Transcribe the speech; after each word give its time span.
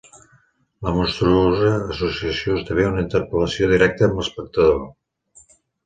La 0.87 0.93
monstruosa 0.95 1.69
associació 1.97 2.57
esdevé 2.63 2.89
una 2.95 3.07
interpel·lació 3.07 3.71
directa 3.77 4.09
amb 4.11 4.21
l’espectador. 4.23 4.85